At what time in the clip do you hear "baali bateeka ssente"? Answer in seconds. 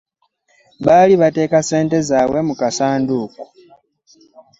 0.85-1.97